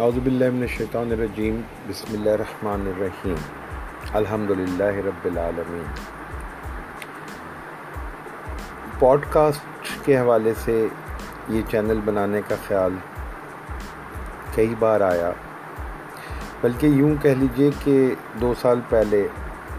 اعوذ 0.00 0.18
باللہ 0.24 0.50
من 0.50 0.60
الشیطان 0.62 1.12
الرجیم، 1.12 1.60
بسم 1.86 2.12
اللہ 2.14 2.30
الرحمن 2.30 2.82
الرحیم 2.86 3.34
الحمد 4.12 4.50
للہ 4.50 4.90
رب 5.06 5.24
العالمین۔ 5.24 5.84
پوڈ 8.98 9.24
کاسٹ 9.30 10.04
کے 10.04 10.18
حوالے 10.18 10.52
سے 10.64 10.76
یہ 11.48 11.62
چینل 11.70 12.00
بنانے 12.04 12.40
کا 12.48 12.56
خیال 12.66 12.96
کئی 14.54 14.74
بار 14.78 15.00
آیا، 15.00 15.32
بلکہ 16.60 16.86
یوں 17.00 17.14
کہہ 17.22 17.38
لیجیے 17.38 17.70
کہ 17.84 18.14
دو 18.40 18.54
سال 18.60 18.80
پہلے 18.88 19.26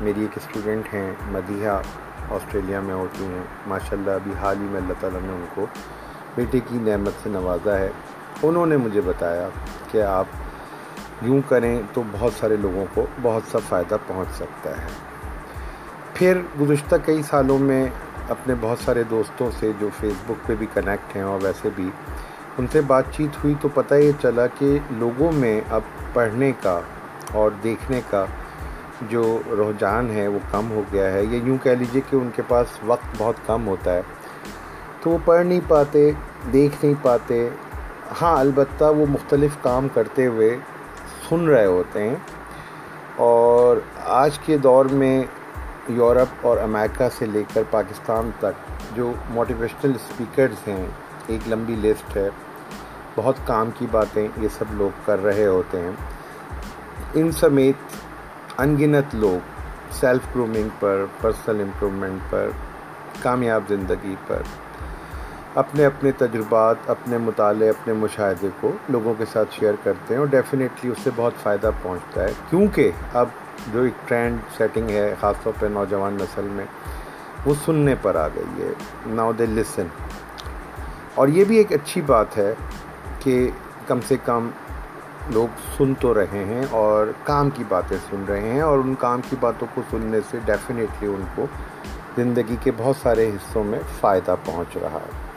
میری 0.01 0.21
ایک 0.21 0.37
اسٹوڈنٹ 0.37 0.93
ہیں، 0.93 1.11
مدیحہ، 1.31 1.81
آسٹریلیا 2.29 2.81
میں 2.81 2.95
ہوتی 2.95 3.25
ہیں۔ 3.25 3.43
ماشاءاللہ 3.67 4.11
ابھی 4.11 4.33
حال 4.41 4.61
ہی 4.61 4.67
میں 4.71 4.81
اللہ 4.81 4.99
تعالیٰ 4.99 5.21
نے 5.21 5.33
ان 5.33 5.45
کو 5.55 5.65
بیٹے 6.35 6.59
کی 6.67 6.77
نعمت 6.91 7.23
سے 7.23 7.29
نوازا 7.29 7.79
ہے۔ 7.79 7.89
انہوں 8.43 8.65
نے 8.65 8.77
مجھے 8.77 9.01
بتایا 9.01 9.49
کہ 9.91 10.03
آپ 10.03 10.25
یوں 11.21 11.41
کریں 11.49 11.81
تو 11.93 12.03
بہت 12.11 12.33
سارے 12.39 12.55
لوگوں 12.55 12.85
کو 12.93 13.05
بہت 13.21 13.51
سا 13.51 13.59
فائدہ 13.69 13.97
پہنچ 14.07 14.35
سکتا 14.35 14.69
ہے۔ 14.69 14.87
پھر 16.13 16.37
گزشتہ 16.61 16.95
کئی 17.05 17.23
سالوں 17.23 17.59
میں 17.59 17.87
اپنے 18.29 18.53
بہت 18.61 18.77
سارے 18.79 19.03
دوستوں 19.03 19.51
سے 19.59 19.71
جو 19.79 19.89
فیس 19.99 20.13
بک 20.27 20.47
پہ 20.47 20.55
بھی 20.55 20.67
کنیکٹ 20.73 21.15
ہیں 21.15 21.23
اور 21.23 21.39
ویسے 21.43 21.69
بھی 21.75 21.89
ان 22.57 22.67
سے 22.67 22.81
بات 22.81 23.03
چیت 23.11 23.43
ہوئی 23.43 23.55
تو 23.61 23.67
پتہ 23.73 23.93
یہ 23.93 24.11
چلا 24.21 24.47
کہ 24.47 24.79
لوگوں 24.91 25.31
میں 25.31 25.61
اب 25.69 25.81
پڑھنے 26.13 26.51
کا 26.61 26.79
اور 27.33 27.51
دیکھنے 27.63 28.01
کا 28.09 28.25
جو 29.01 29.41
رجحان 29.51 30.09
ہے 30.09 30.27
وہ 30.27 30.39
کم 30.51 30.71
ہو 30.71 30.81
گیا 30.93 31.11
ہے۔ 31.11 31.23
یا 31.23 31.39
یوں 31.43 31.57
کہہ 31.63 31.71
لیجیے 31.71 32.01
کہ 32.09 32.15
ان 32.15 32.29
کے 32.35 32.41
پاس 32.47 32.67
وقت 32.85 33.15
بہت 33.17 33.35
کم 33.45 33.67
ہوتا 33.67 33.93
ہے۔ 33.93 34.01
تو 35.01 35.09
وہ 35.09 35.17
پڑھ 35.25 35.45
نہیں 35.45 35.61
پاتے، 35.67 36.11
دیکھ 36.53 36.85
نہیں 36.85 36.95
پاتے 37.01 37.49
ہاں 38.21 38.37
البتہ 38.37 38.83
وہ 38.83 39.05
مختلف 39.09 39.51
کام 39.61 39.87
کرتے 39.93 40.25
ہوئے 40.25 40.57
سن 41.29 41.47
رہے 41.47 41.65
ہوتے 41.65 42.09
ہیں۔ 42.09 42.15
اور 43.15 43.77
آج 44.05 44.39
کے 44.39 44.57
دور 44.57 44.85
میں 44.85 45.23
یورپ 45.87 46.47
اور 46.47 46.57
امریکہ 46.57 47.09
سے 47.17 47.25
لے 47.25 47.43
کر 47.53 47.63
پاکستان 47.71 48.29
تک 48.39 48.71
جو 48.95 49.13
موٹیویشنل 49.29 49.91
اسپیکرز 49.95 50.67
ہیں، 50.67 50.85
ایک 51.27 51.47
لمبی 51.47 51.75
لسٹ 51.75 52.17
ہے۔ 52.17 52.29
بہت 53.15 53.35
کام 53.45 53.69
کی 53.77 53.87
باتیں 53.91 54.27
یہ 54.37 54.47
سب 54.57 54.65
لوگ 54.71 54.89
کر 55.05 55.23
رہے 55.23 55.45
ہوتے 55.45 55.81
ہیں۔ 55.81 55.91
ان 57.13 57.31
سمیت 57.31 57.75
انگنت 58.57 59.15
لوگ 59.15 59.61
سیلف 59.91 60.35
گرومنگ 60.35 60.69
پر 60.79 61.05
پرسنل 61.21 61.61
امپرومنٹ 61.61 62.31
پر، 62.31 62.49
کامیاب 63.21 63.63
زندگی 63.69 64.15
پر۔ 64.27 64.41
اپنے 65.59 65.85
اپنے 65.85 66.11
تجربات، 66.11 66.75
اپنے 66.87 67.17
مطالعے، 67.17 67.69
اپنے 67.69 67.93
مشاہدے 67.93 68.47
کو 68.59 68.71
لوگوں 68.89 69.13
کے 69.17 69.25
ساتھ 69.31 69.53
شیئر 69.53 69.73
کرتے 69.83 70.13
ہیں 70.13 70.19
اور 70.19 70.27
ڈیفینیٹلی 70.27 70.91
اس 70.91 70.97
سے 71.03 71.09
بہت 71.15 71.33
فائدہ 71.43 71.71
پہنچتا 71.81 72.23
ہے۔ 72.23 72.31
کیونکہ 72.49 72.91
اب 73.13 73.27
جو 73.73 73.81
ایک 73.81 74.07
ٹرینڈ 74.07 74.37
سیٹنگ 74.57 74.89
ہے، 74.89 75.15
خاص 75.19 75.35
طور 75.43 75.53
پہ 75.59 75.65
نوجوان 75.65 76.13
نسل 76.13 76.47
میں، 76.51 76.65
وہ 77.45 77.53
سننے 77.65 77.95
پر 78.01 78.15
آ 78.15 78.27
گئی 78.27 78.63
ہے۔ 78.63 78.69
ناؤ 79.05 79.31
دے 79.31 79.45
لسن 79.45 79.87
اور 81.15 81.27
یہ 81.27 81.43
بھی 81.43 81.57
ایک 81.57 81.73
اچھی 81.73 82.01
بات 82.01 82.37
ہے 82.37 82.53
کہ 83.19 83.49
کم 83.87 83.99
سے 84.07 84.15
کم 84.25 84.49
لوگ 85.29 85.47
سن 85.77 85.93
تو 85.93 86.13
رہے 86.13 86.43
ہیں 86.45 86.65
اور 86.69 87.07
کام 87.23 87.49
کی 87.49 87.63
باتیں 87.69 87.97
سن 88.09 88.23
رہے 88.27 88.49
ہیں 88.49 88.61
اور 88.61 88.77
ان 88.77 88.95
کام 88.99 89.21
کی 89.29 89.35
باتوں 89.39 89.67
کو 89.73 89.81
سننے 89.91 90.19
سے 90.31 90.37
ڈیفینیٹلی 90.45 91.07
ان 91.07 91.23
کو 91.35 91.45
زندگی 92.17 92.55
کے 92.61 92.71
بہت 92.77 92.95
سارے 93.01 93.29
حصوں 93.29 93.63
میں 93.63 93.79
فائدہ 93.99 94.35
پہنچ 94.45 94.77
رہا 94.77 94.99
ہے۔ 95.05 95.28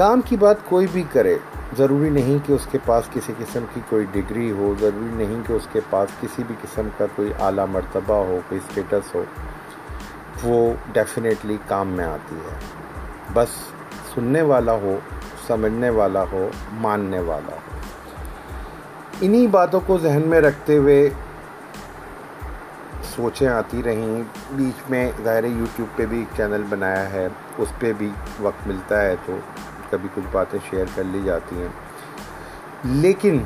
کام 0.00 0.20
کی 0.20 0.36
بات 0.36 0.56
کوئی 0.64 0.86
بھی 0.92 1.02
کرے، 1.12 1.38
ضروری 1.78 2.10
نہیں 2.10 2.46
کہ 2.46 2.52
اس 2.52 2.68
کے 2.70 2.78
پاس 2.84 3.04
کسی 3.12 3.32
قسم 3.38 3.64
کی 3.74 3.80
کوئی 3.88 4.06
ڈگری 4.12 4.50
ہو، 4.50 4.74
ضروری 4.80 5.24
نہیں 5.24 5.48
کہ 5.48 5.52
اس 5.52 5.66
کے 5.72 5.80
پاس 5.90 6.08
کسی 6.20 6.42
بھی 6.46 6.54
قسم 6.62 6.88
کا 6.98 7.06
کوئی 7.16 7.32
اعلیٰ 7.40 7.66
مرتبہ 7.66 8.14
ہو، 8.14 8.38
کوئی 8.48 8.60
اسٹیٹس 8.68 9.14
ہو، 9.14 9.24
وہ 10.42 10.74
ڈیفینیٹلی 10.92 11.56
کام 11.68 11.88
میں 11.88 12.04
آتی 12.04 12.34
ہے۔ 12.34 12.56
بس 13.32 13.48
سننے 14.14 14.42
والا 14.42 14.72
ہو، 14.72 14.98
سمجھنے 15.46 15.90
والا 15.90 16.24
ہو، 16.32 16.50
ماننے 16.72 17.20
والا 17.20 17.52
ہو۔ 17.52 17.78
انہی 19.20 19.46
باتوں 19.46 19.80
کو 19.86 19.98
ذہن 19.98 20.22
میں 20.26 20.40
رکھتے 20.40 20.76
ہوئے 20.76 21.10
سوچیں 23.16 23.48
آتی 23.48 23.82
رہیں۔ 23.82 24.22
بیچ 24.50 24.90
میں 24.90 25.12
ظاہر 25.24 25.44
یوٹیوب 25.44 25.96
پہ 25.96 26.06
بھی 26.06 26.18
ایک 26.18 26.36
چینل 26.36 26.62
بنایا 26.68 27.12
ہے، 27.12 27.28
اس 27.58 27.68
پہ 27.78 27.92
بھی 27.98 28.10
وقت 28.40 28.68
ملتا 28.68 29.02
ہے 29.02 29.14
تو 29.26 29.36
کبھی 29.90 30.08
کچھ 30.14 30.24
باتیں 30.32 30.58
شیئر 30.70 30.84
کر 30.94 31.04
لی 31.04 31.22
جاتی 31.24 31.60
ہیں۔ 31.60 31.68
لیکن 32.84 33.42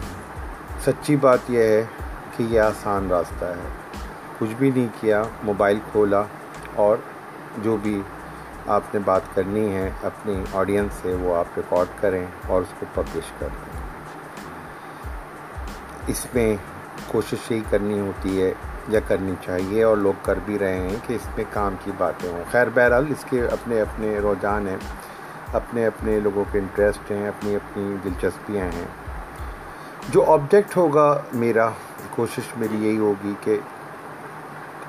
سچی 0.84 1.16
بات 1.16 1.38
یہ 1.48 1.62
ہے 1.62 1.84
کہ 2.36 2.42
یہ 2.42 2.60
آسان 2.60 3.10
راستہ 3.10 3.44
ہے۔ 3.44 3.68
کچھ 4.38 4.54
بھی 4.54 4.70
نہیں 4.70 4.88
کیا، 5.00 5.22
موبائل 5.42 5.78
کھولا 5.92 6.22
اور 6.74 6.96
جو 7.58 7.76
بھی 7.82 8.02
آپ 8.66 8.82
نے 8.94 9.00
بات 9.04 9.20
کرنی 9.34 9.74
ہے 9.74 9.90
اپنی 10.02 10.44
آڈینس 10.52 10.92
سے 11.02 11.14
وہ 11.20 11.36
آپ 11.36 11.44
ریکارڈ 11.56 11.86
کریں 12.00 12.26
اور 12.46 12.62
اس 12.62 12.74
کو 12.78 12.86
پبلش 12.94 13.32
کر 13.38 13.48
دیں۔ 13.52 13.80
اس 16.06 16.26
میں 16.34 16.56
کوشش 17.06 17.50
یہی 17.50 17.60
کرنی 17.70 18.00
ہوتی 18.00 18.42
ہے 18.42 18.52
یا 18.88 19.00
کرنی 19.08 19.32
چاہیے 19.46 19.82
اور 19.82 19.96
لوگ 19.96 20.12
کر 20.22 20.38
بھی 20.44 20.58
رہے 20.58 20.76
ہیں 20.76 20.96
کہ 21.06 21.14
اس 21.14 21.28
میں 21.36 21.44
کام 21.52 21.74
کی 21.84 21.90
باتیں 21.98 22.30
ہوں۔ 22.30 22.44
خیر، 22.50 22.66
بہرحال 22.74 23.04
اس 23.08 23.24
کے 23.30 23.46
اپنے 23.46 23.80
اپنے 23.80 24.18
رجحان 24.18 24.68
ہیں۔ 24.68 24.76
اپنے 25.54 25.86
اپنے 25.86 26.20
لوگوں 26.20 26.44
کے 26.52 26.58
انٹرسٹ 26.58 27.10
ہیں، 27.10 27.28
اپنی 27.28 27.56
اپنی 27.56 27.96
دلچسپیاں 28.04 28.64
ہیں۔ 28.64 28.84
جو 30.08 30.24
آبجیکٹ 30.24 30.76
ہوگا 30.76 31.22
میرا، 31.32 31.70
کوشش 32.10 32.42
میری 32.56 32.76
یہی 32.86 32.98
ہوگی 32.98 33.32
کہ 33.40 33.58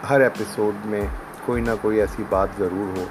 ہر 0.09 0.21
ایپیسوڈ 0.21 0.85
میں 0.85 1.07
کوئی 1.45 1.61
نہ 1.61 1.71
کوئی 1.81 1.99
ایسی 1.99 2.23
بات 2.29 2.47
ضرور 2.57 2.97
ہو 2.97 3.03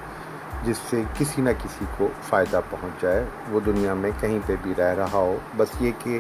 جس 0.62 0.76
سے 0.90 1.02
کسی 1.18 1.42
نہ 1.42 1.50
کسی 1.62 1.84
کو 1.96 2.08
فائدہ 2.28 2.60
پہنچ 2.70 3.02
جائے 3.02 3.24
وہ 3.50 3.60
دنیا 3.66 3.94
میں 3.94 4.10
کہیں 4.20 4.38
پہ 4.46 4.54
بھی 4.62 4.74
رہ 4.78 4.94
رہا 4.94 5.12
ہو، 5.12 5.36
بس 5.56 5.68
یہ 5.80 5.92
کہ 5.98 6.18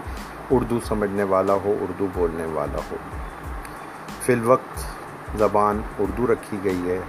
اردو 0.50 0.78
سمجھنے 0.84 1.22
والا 1.22 1.52
ہو، 1.52 1.76
اردو 1.80 2.06
بولنے 2.14 2.44
والا 2.44 2.78
ہو۔ 2.90 2.96
فی 4.22 4.32
الوقت 4.32 4.84
زبان 5.38 5.80
اردو 5.98 6.26
رکھی 6.26 6.58
گئی 6.64 6.90
ہے۔ 6.90 7.00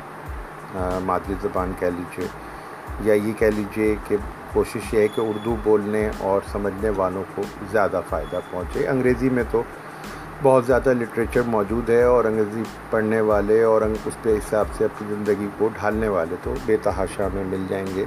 مادری 1.04 1.34
زبان 1.42 1.72
کہہ 1.80 1.88
لیجیے 1.88 2.28
یا 3.02 3.14
یہ 3.14 3.34
کہہ 3.34 3.48
لیجیے 3.48 3.96
کہ 4.08 4.18
کوشش 4.54 4.94
یہ 4.94 5.00
ہے 5.00 5.08
کہ 5.08 5.22
اردو 5.22 5.56
بولنے 5.64 6.10
اور 6.18 6.42
سمجھنے 6.52 6.90
والوں 6.90 7.24
کو 7.36 7.42
زیادہ 7.72 8.02
فائدہ 8.10 8.40
پہنچے۔ 8.52 8.88
انگریزی 8.88 9.30
میں 9.30 9.44
تو 9.52 9.64
بہت 10.44 10.66
زیادہ 10.66 10.94
لٹریچر 10.94 11.42
موجود 11.42 11.90
ہے 11.90 12.04
اور 12.04 12.26
انگریزی 12.26 12.64
پڑھنے 12.90 13.22
والے 13.22 13.64
اور 13.64 13.82
اس 14.06 14.22
پہ 14.22 14.34
حساب 14.34 14.66
سے 14.78 14.86
اپنی 14.86 15.16
زندگی 15.16 15.48
کو 15.58 15.70
ڈھالنے 15.80 16.08
والے 16.08 16.36
تو 16.44 16.54
بے 16.66 16.78
تحاشا 16.78 17.28
میں 17.34 17.44
مل 17.44 17.66
جائیں 17.70 17.86
گے۔ 17.96 18.06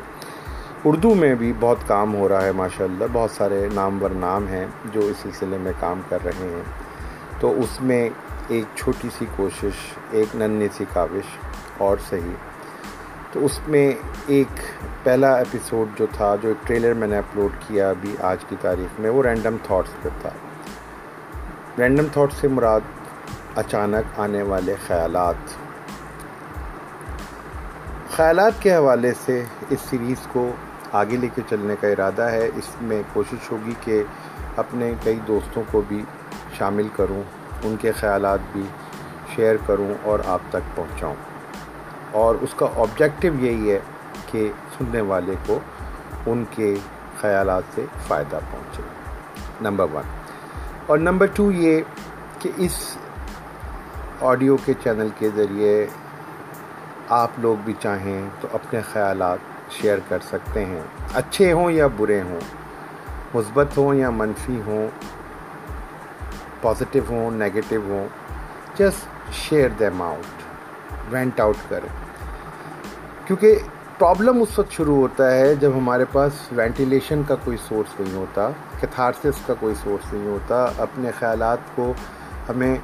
اردو 0.84 1.14
میں 1.14 1.34
بھی 1.34 1.52
بہت 1.60 1.76
کام 1.86 2.14
ہو 2.14 2.28
رہا 2.28 2.42
ہے 2.42 2.52
ماشاء 2.52 2.84
اللہ 2.84 3.04
بہت 3.12 3.30
سارے 3.30 3.68
نامور 3.74 4.10
نام 4.10 4.48
ہیں 4.48 4.66
جو 4.92 5.00
اس 5.00 5.16
سلسلے 5.22 5.58
میں 5.58 5.72
کام 5.80 6.00
کر 6.08 6.18
رہے 6.24 6.32
ہیں۔ 6.40 6.62
تو 7.40 7.60
اس 7.60 7.80
میں 7.80 8.10
ایک 8.48 8.64
چھوٹی 8.74 9.08
سی 9.18 9.24
کوشش، 9.36 9.72
ایک 10.10 10.36
ننھی 10.36 10.68
سی 10.76 10.84
کاوش 10.92 11.38
اور 11.78 11.96
صحیح 12.10 12.47
تو 13.32 13.44
اس 13.44 13.60
میں 13.68 13.92
ایک 14.26 14.60
پہلا 15.02 15.36
ایپیسوڈ 15.36 15.98
جو 15.98 16.06
تھا، 16.12 16.36
جو 16.42 16.48
ایک 16.48 16.66
ٹریلر 16.66 16.92
میں 16.92 17.08
نے 17.08 17.18
اپلوڈ 17.18 17.50
کیا 17.68 17.90
ابھی 17.90 18.16
آج 18.20 18.36
کی 18.48 18.56
تاریخ 18.60 19.00
میں، 19.00 19.10
وہ 19.10 19.22
رینڈم 19.22 19.56
تھاٹس 19.62 20.02
پہ 20.02 20.08
تھا۔ 20.20 20.30
رینڈم 21.78 22.04
تھاٹس 22.12 22.36
سے 22.36 22.48
مراد 22.48 22.80
اچانک 23.54 24.20
آنے 24.20 24.42
والے 24.42 24.74
خیالات۔ 24.86 25.34
خیالات 28.16 28.52
کے 28.60 28.74
حوالے 28.74 29.12
سے 29.24 29.44
اس 29.70 29.78
سیریز 29.90 30.26
کو 30.32 30.50
آگے 30.92 31.16
لے 31.16 31.28
کے 31.34 31.42
چلنے 31.50 31.74
کا 31.80 31.88
ارادہ 31.88 32.22
ہے۔ 32.22 32.48
اس 32.54 32.68
میں 32.80 33.02
کوشش 33.12 33.52
ہوگی 33.52 33.72
کہ 33.80 34.02
اپنے 34.56 34.92
کئی 35.04 35.18
دوستوں 35.26 35.62
کو 35.70 35.82
بھی 35.88 36.04
شامل 36.58 36.88
کروں، 36.96 37.22
ان 37.62 37.76
کے 37.80 37.92
خیالات 37.92 38.38
بھی 38.52 38.62
شیئر 39.34 39.56
کروں 39.66 39.94
اور 40.02 40.18
آپ 40.26 40.40
تک 40.48 40.76
پہنچاؤں۔ 40.76 41.14
اور 42.12 42.34
اس 42.40 42.54
کا 42.56 42.66
آبجیکٹو 42.76 43.28
یہی 43.38 43.70
ہے 43.70 43.78
کہ 44.26 44.52
سننے 44.78 45.00
والے 45.00 45.34
کو 45.46 45.60
ان 46.26 46.44
کے 46.50 46.74
خیالات 47.20 47.62
سے 47.74 47.84
فائدہ 48.06 48.38
پہنچے۔ 48.50 48.82
نمبر 49.60 49.86
ون 49.92 50.02
اور 50.86 50.98
نمبر 50.98 51.26
ٹو 51.26 51.52
یہ 51.52 51.80
کہ 52.38 52.50
اس 52.56 52.98
آڈیو 54.20 54.56
کے 54.64 54.72
چینل 54.82 55.08
کے 55.18 55.28
ذریعے 55.36 55.86
آپ 57.08 57.30
لوگ 57.38 57.56
بھی 57.64 57.72
چاہیں 57.80 58.28
تو 58.40 58.48
اپنے 58.52 58.80
خیالات 58.92 59.38
شیئر 59.70 59.98
کر 60.08 60.18
سکتے 60.28 60.64
ہیں۔ 60.64 60.82
اچھے 61.14 61.52
ہوں 61.52 61.70
یا 61.70 61.86
برے 61.96 62.22
ہوں، 62.22 62.40
مثبت 63.34 63.78
ہوں 63.78 63.94
یا 63.94 64.10
منفی 64.10 64.60
ہوں 64.66 64.88
پازیٹیو 66.62 67.02
ہوں 67.08 67.30
نگیٹو 67.30 67.76
ہوں 67.76 68.08
just 68.74 69.32
share 69.32 69.68
them 69.68 70.02
out 70.02 70.37
vent 71.10 71.40
out 71.40 71.56
کریں 71.68 71.88
کیونکہ 73.26 73.58
پرابلم 73.98 74.42
اس 74.42 74.58
وقت 74.58 74.72
شروع 74.72 74.96
ہوتا 74.96 75.30
ہے 75.30 75.54
جب 75.54 75.70
ہمارے 75.76 76.04
پاس 76.12 76.32
وینٹیلیشن 76.52 77.22
کا 77.28 77.34
کوئی 77.44 77.56
سورس 77.68 78.00
نہیں 78.00 78.16
ہوتا 78.16 78.50
کیتھارسس 78.80 79.46
کا 79.46 79.54
کوئی 79.60 79.74
سورس 79.74 80.12
نہیں 80.12 80.26
ہوتا 80.26 80.68
اپنے 80.78 81.10
خیالات 81.18 81.58
کو 81.74 81.92
ہمیں 82.48 82.76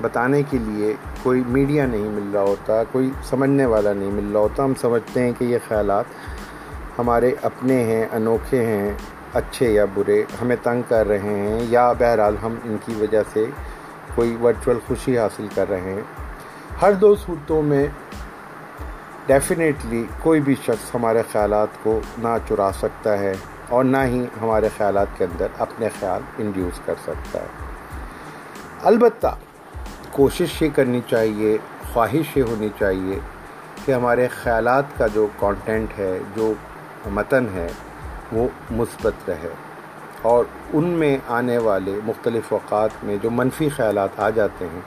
بتانے 0.00 0.42
کے 0.50 0.58
لیے 0.58 0.94
کوئی 1.22 1.42
میڈیا 1.46 1.86
نہیں 1.86 2.08
مل 2.08 2.30
رہا 2.32 2.42
ہوتا 2.42 2.84
کوئی 2.92 3.10
سمجھنے 3.24 3.64
والا 3.64 3.92
نہیں 3.92 4.10
مل 4.10 4.32
رہا 4.32 4.40
ہوتا 4.40 4.64
ہم 4.64 4.72
سمجھتے 4.80 5.22
ہیں 5.22 5.32
کہ 5.38 5.44
یہ 5.44 5.58
خیالات 5.68 6.04
ہمارے 6.98 7.34
اپنے 7.42 7.84
ہیں 7.84 8.06
انوکھے 8.12 8.66
ہیں 8.66 8.92
اچھے 9.34 9.70
یا 9.72 9.84
برے، 9.94 10.24
ہمیں 10.42 10.56
تنگ 10.62 10.82
کر 10.88 11.06
رہے 11.06 11.18
ہیں 11.18 11.60
یا 11.68 11.92
بہرحال 11.92 12.36
ہم 12.42 12.54
ان 12.64 12.76
کی 12.84 12.94
وجہ 13.00 13.22
سے 13.32 13.44
کوئی 14.14 14.36
ورچوئل 14.42 14.78
خوشی 14.86 15.18
حاصل 15.18 15.46
کر 15.54 15.68
رہے 15.68 15.80
ہیں۔ 15.80 16.00
ہر 16.82 16.92
دو 16.92 17.16
صورتوں 17.16 17.62
میں 17.62 17.86
ڈیفینیٹلی 19.26 20.04
کوئی 20.22 20.40
بھی 20.40 20.54
شخص 20.54 20.94
ہمارے 20.94 21.22
خیالات 21.32 21.68
کو 21.82 22.00
نہ 22.18 22.36
چرا 22.48 22.70
سکتا 22.78 23.18
ہے 23.18 23.32
اور 23.68 23.84
نہ 23.84 23.96
ہی 24.04 24.26
ہمارے 24.40 24.68
خیالات 24.76 25.06
کے 25.16 25.24
اندر 25.24 25.46
اپنے 25.58 25.88
خیال 26.00 26.22
انڈیوس 26.38 26.80
کر 26.84 26.94
سکتا 27.02 27.38
ہے۔ 27.40 27.46
البتہ 28.82 29.36
کوشش 30.10 30.62
یہ 30.62 30.68
کرنی 30.74 31.00
چاہیے، 31.10 31.58
خواہش 31.92 32.36
یہ 32.36 32.42
ہونی 32.42 32.68
چاہیے 32.78 33.18
کہ 33.84 33.92
ہمارے 33.92 34.28
خیالات 34.28 34.84
کا 34.98 35.06
جو 35.06 35.26
کانٹینٹ 35.38 35.98
ہے، 35.98 36.18
جو 36.34 36.52
متن 37.06 37.46
ہے، 37.54 37.68
وہ 38.32 38.48
مثبت 38.70 39.28
رہے 39.28 39.48
اور 40.22 40.44
ان 40.72 40.84
میں 40.84 41.18
آنے 41.28 41.58
والے 41.58 41.98
مختلف 42.04 42.52
اوقات 42.52 42.90
میں 43.02 43.16
جو 43.22 43.30
منفی 43.30 43.68
خیالات 43.68 44.20
آ 44.20 44.30
جاتے 44.30 44.66
ہیں 44.66 44.80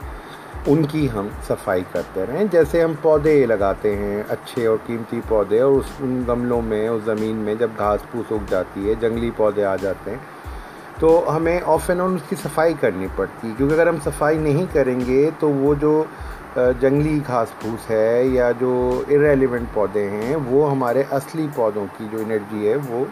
ان 0.66 0.84
کی 0.86 1.06
ہم 1.14 1.28
صفائی 1.46 1.82
کرتے 1.92 2.24
رہیں۔ 2.28 2.44
جیسے 2.52 2.82
ہم 2.82 2.92
پودے 3.02 3.34
لگاتے 3.46 3.94
ہیں، 3.96 4.22
اچھے 4.28 4.66
اور 4.66 4.76
قیمتی 4.86 5.20
پودے، 5.28 5.60
اور 5.60 5.72
اس 5.72 5.90
ان 6.00 6.22
گملوں 6.28 6.60
میں، 6.62 6.86
اس 6.88 7.02
زمین 7.04 7.36
میں 7.36 7.54
جب 7.54 7.70
گھاس 7.78 8.10
پھوس 8.10 8.32
اگ 8.32 8.50
جاتی 8.50 8.88
ہے، 8.88 8.94
جنگلی 9.00 9.30
پودے 9.36 9.64
آ 9.64 9.74
جاتے 9.76 10.10
ہیں، 10.10 10.18
تو 10.98 11.22
ہمیں 11.36 11.60
آف 11.66 11.88
اینڈ 11.90 12.00
آن 12.00 12.14
اس 12.14 12.28
کی 12.28 12.36
صفائی 12.42 12.74
کرنی 12.80 13.06
پڑتی 13.16 13.48
ہے۔ 13.48 13.52
کیونکہ 13.56 13.74
اگر 13.74 13.86
ہم 13.86 13.96
صفائی 14.04 14.38
نہیں 14.38 14.66
کریں 14.72 15.00
گے، 15.00 15.30
تو 15.38 15.50
وہ 15.50 15.74
جو 15.80 16.02
جنگلی 16.80 17.18
گھاس 17.26 17.58
پھوس 17.60 17.90
ہے 17.90 18.24
یا 18.24 18.50
جو 18.58 19.02
ارریلیونٹ 19.10 19.74
پودے 19.74 20.08
ہیں، 20.10 20.36
وہ 20.46 20.70
ہمارے 20.70 21.02
اصلی 21.10 21.46
پودوں 21.54 21.86
کی 21.98 22.06
جو 22.12 22.18
انرجی 22.18 22.68
ہے، 22.68 22.76
وہ 22.88 23.04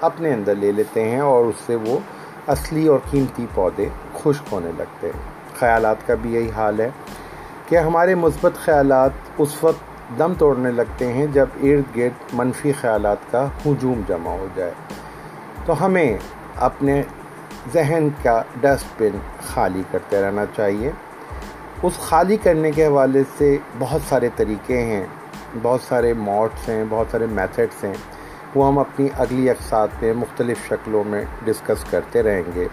اپنے 0.00 0.32
اندر 0.32 0.54
لے 0.54 0.72
لیتے 0.72 1.08
ہیں 1.08 1.20
اور 1.20 1.44
اس 1.44 1.66
سے 1.66 1.76
وہ 1.76 1.98
اصلی 2.46 2.86
اور 2.86 2.98
قیمتی 3.10 3.46
پودے 3.54 3.88
خشک 4.14 4.52
ہونے 4.52 4.70
لگتے 4.78 5.10
ہیں۔ 5.14 5.31
خیالات 5.62 6.06
کا 6.06 6.14
بھی 6.14 6.34
یہی 6.34 6.50
حال 6.50 6.80
ہے 6.80 6.90
کہ 7.68 7.76
ہمارے 7.76 8.14
مثبت 8.14 8.52
خیالات 8.64 9.10
اس 9.38 9.64
وقت 9.64 10.18
دم 10.18 10.32
توڑنے 10.38 10.70
لگتے 10.70 11.12
ہیں 11.12 11.26
جب 11.26 11.46
ارد 11.62 11.96
گرد 11.96 12.24
منفی 12.32 12.72
خیالات 12.72 13.16
کا 13.30 13.46
ہجوم 13.66 14.00
جمع 14.08 14.30
ہو 14.30 14.46
جائے۔ 14.54 14.70
تو 15.64 15.86
ہمیں 15.86 16.18
اپنے 16.56 17.02
ذہن 17.72 18.08
کا 18.22 18.42
ڈسٹ 18.60 19.02
بن 19.02 19.18
خالی 19.46 19.82
کرتے 19.90 20.22
رہنا 20.22 20.44
چاہیے۔ 20.56 20.90
اس 21.82 21.92
خالی 21.98 22.36
کرنے 22.36 22.70
کے 22.70 22.86
حوالے 22.86 23.22
سے 23.38 23.56
بہت 23.78 24.00
سارے 24.08 24.28
طریقے 24.36 24.82
ہیں، 24.82 25.06
بہت 25.62 25.80
سارے 25.88 26.12
موڈس 26.12 26.68
ہیں، 26.68 26.84
بہت 26.88 27.06
سارے 27.10 27.26
میتھڈس 27.26 27.84
ہیں۔ 27.84 27.94
وہ 28.54 28.66
ہم 28.66 28.78
اپنی 28.78 29.08
اگلی 29.18 29.50
اقساط 29.50 29.88
میں 30.02 30.14
مختلف 30.14 30.58
شکلوں 30.68 31.04
میں 31.04 31.24
ڈسکس 31.44 31.84
کرتے 31.90 32.22
رہیں 32.22 32.42
گے۔ 32.54 32.68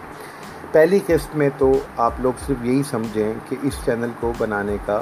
پہلی 0.71 0.99
قسط 1.07 1.35
میں 1.35 1.49
تو 1.57 1.71
آپ 1.97 2.19
لوگ 2.19 2.33
صرف 2.47 2.65
یہی 2.65 2.83
سمجھیں 2.83 3.33
کہ 3.49 3.55
اس 3.61 3.73
چینل 3.85 4.09
کو 4.19 4.31
بنانے 4.37 4.77
کا 4.85 5.01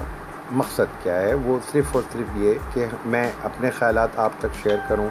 مقصد 0.52 1.04
کیا 1.04 1.22
ہے۔ 1.22 1.34
وہ 1.34 1.58
صرف 1.72 1.86
اور 1.92 2.04
صرف 2.14 2.38
یہ 2.38 2.54
کہ 2.74 2.86
میں 3.06 3.32
اپنے 3.44 3.70
خیالات 3.70 4.20
آپ 4.20 4.32
تک 4.40 4.56
شیئر 4.64 4.78
کروں، 4.88 5.08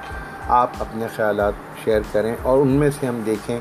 آپ 0.49 0.71
اپنے 0.81 1.07
خیالات 1.17 1.53
شیئر 1.85 2.01
کریں 2.13 2.35
اور 2.43 2.59
ان 2.59 2.69
میں 2.69 2.91
سے 3.01 3.07
ہم 3.07 3.21
دیکھیں 3.27 3.59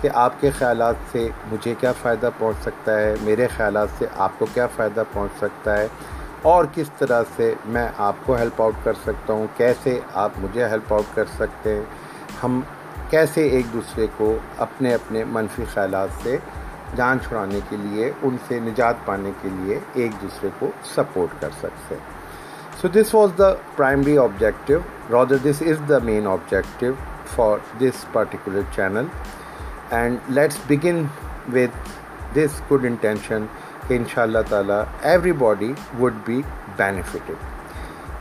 کہ 0.00 0.08
آپ 0.14 0.40
کے 0.40 0.50
خیالات 0.50 0.94
سے 1.12 1.28
مجھے 1.52 1.74
کیا 1.80 1.92
فائدہ 2.02 2.30
پہنچ 2.38 2.62
سکتا 2.62 2.98
ہے، 3.00 3.14
میرے 3.20 3.46
خیالات 3.56 3.88
سے 3.98 4.06
آپ 4.16 4.38
کو 4.38 4.46
کیا 4.54 4.66
فائدہ 4.66 5.02
پہنچ 5.12 5.38
سکتا 5.38 5.78
ہے 5.78 5.86
اور 6.42 6.64
کس 6.74 6.90
طرح 6.98 7.22
سے 7.36 7.54
میں 7.66 7.88
آپ 7.98 8.14
کو 8.26 8.36
ہیلپ 8.36 8.62
آؤٹ 8.62 8.74
کر 8.84 8.94
سکتا 9.02 9.32
ہوں، 9.32 9.46
کیسے 9.56 10.00
آپ 10.14 10.30
مجھے 10.38 10.68
ہیلپ 10.68 10.92
آؤٹ 10.94 11.14
کر 11.14 11.24
سکتے 11.34 11.74
ہیں۔ 11.74 11.84
ہم 12.42 12.60
کیسے 13.10 13.42
ایک 13.48 13.72
دوسرے 13.72 14.06
کو 14.16 14.36
اپنے 14.58 14.94
اپنے 14.94 15.22
منفی 15.32 15.64
خیالات 15.72 16.22
سے 16.22 16.36
جان 16.96 17.18
چھڑانے 17.28 17.60
کے 17.68 17.76
لیے، 17.76 18.10
ان 18.22 18.36
سے 18.48 18.58
نجات 18.60 19.04
پانے 19.04 19.30
کے 19.42 19.48
لیے 19.56 19.78
ایک 19.94 20.12
دوسرے 20.22 20.48
کو 20.58 20.70
سپورٹ 20.94 21.40
کر 21.40 21.50
سکتے 21.62 21.94
so 22.80 22.88
this 22.94 23.14
was 23.14 23.38
the 23.38 23.52
primary 23.76 24.16
objective 24.18 24.78
rather 25.12 25.36
this 25.44 25.62
is 25.62 25.88
the 25.88 25.98
main 26.04 26.26
objective 26.26 26.92
for 27.34 27.58
this 27.80 28.04
particular 28.12 28.62
channel 28.74 29.06
and 29.90 30.30
let's 30.30 30.58
begin 30.68 31.02
with 31.54 32.36
this 32.36 32.60
good 32.70 32.84
intention 32.84 33.46
کہ 33.88 33.96
ان 33.96 34.04
شاء 34.14 34.22
اللہ 34.22 34.48
تعالیٰ 34.48 34.82
every 35.02 35.32
body 35.42 35.72
would 35.98 36.14
be 36.24 36.40
benefited 36.76 37.44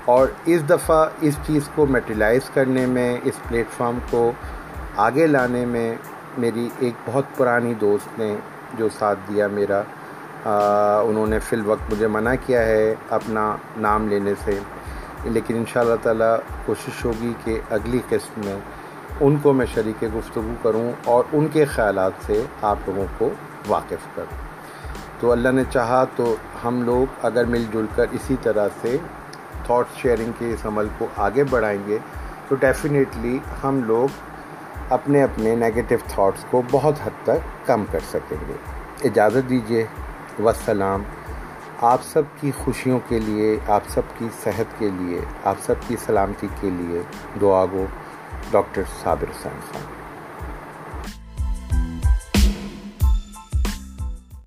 اور 0.09 0.27
اس 0.45 0.69
دفعہ 0.69 1.05
اس 1.21 1.37
چیز 1.45 1.69
کو 1.75 1.85
میٹیلائز 1.85 2.49
کرنے 2.53 2.85
میں، 2.85 3.17
اس 3.23 3.39
پلیٹفارم 3.47 3.99
کو 4.09 4.31
آگے 4.97 5.27
لانے 5.27 5.65
میں 5.65 5.95
میری 6.38 6.69
ایک 6.80 6.94
بہت 7.06 7.24
پرانی 7.38 7.74
دوست 7.74 8.19
نے 8.19 8.36
جو 8.77 8.89
ساتھ 9.00 9.19
دیا 9.27 9.47
میرا 9.47 9.81
انہوں 11.06 11.27
نے 11.27 11.39
فی 11.39 11.56
الوقت 11.56 11.94
مجھے 11.94 12.07
منع 12.07 12.33
کیا 12.45 12.65
ہے 12.65 12.95
اپنا 13.09 13.56
نام 13.77 14.07
لینے 14.07 14.33
سے۔ 14.44 14.59
لیکن 15.24 15.57
ان 15.57 15.63
شاء 15.74 15.81
اللہ 15.81 15.95
تعالیٰ 16.01 16.38
کوشش 16.65 17.06
ہوگی 17.06 17.33
کہ 17.44 17.59
اگلی 17.69 18.00
قسط 18.09 18.38
میں 18.45 18.59
ان 19.19 19.36
کو 19.42 19.53
میں 19.53 19.65
شریک 19.74 20.03
گفتگو 20.03 20.53
کروں 20.62 20.92
اور 21.06 21.24
ان 21.33 21.47
کے 21.53 21.65
خیالات 21.65 22.12
سے 22.25 22.44
آپ 22.62 22.77
لوگوں 22.86 23.06
کو 23.18 23.30
واقف 23.68 24.15
کروں۔ 24.15 24.38
تو 25.19 25.31
اللہ 25.31 25.50
نے 25.50 25.63
چاہا 25.74 26.06
تو 26.15 26.36
ہم 26.63 26.83
لوگ 26.83 27.13
اگر 27.21 27.44
مل 27.45 27.65
جل 27.74 27.86
کر 27.95 28.06
اسی 28.12 28.36
طرح 28.42 28.68
سے 28.81 28.97
تھاٹ 29.65 29.86
شیئرنگ 30.01 30.31
کے 30.39 30.53
اس 30.53 30.65
عمل 30.65 30.88
کو 30.97 31.07
آگے 31.18 31.44
بڑھائیں 31.44 31.80
گے، 31.88 31.97
تو 32.47 32.56
ڈیفینیٹلی 32.56 33.39
ہم 33.63 33.83
لوگ 33.83 34.07
اپنے 34.89 35.23
اپنے 35.23 35.55
نگیٹو 35.55 35.95
تھاٹس 36.07 36.45
کو 36.49 36.61
بہت 36.71 36.93
حد 37.03 37.23
تک 37.23 37.67
کم 37.67 37.85
کر 37.91 37.99
سکیں 38.09 38.37
گے 38.47 38.53
اجازت 39.03 39.49
دیجیے 39.49 39.85
وسلام۔ 40.43 41.03
آپ 41.81 41.99
سب 42.03 42.21
کی 42.41 42.51
خوشیوں 42.57 42.99
کے 43.07 43.19
لیے، 43.19 43.57
آپ 43.67 43.81
سب 43.87 44.01
کی 44.17 44.27
صحت 44.43 44.79
کے 44.79 44.89
لیے، 44.89 45.21
آپ 45.43 45.55
سب 45.59 45.73
کی 45.87 45.95
سلامتی 46.05 46.47
کے 46.61 46.69
لیے 46.69 47.01
دعا 47.41 47.65
گو، 47.65 47.85
ڈاکٹر 48.51 48.81
صابر 49.04 49.31
حسین 49.31 49.59
خان 49.71 50.05